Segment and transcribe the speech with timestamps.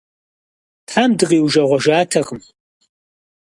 [0.87, 2.41] Тхьэм дыкъиужэгъужатэкъым.